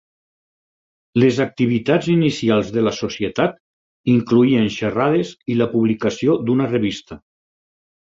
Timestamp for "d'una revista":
6.49-7.25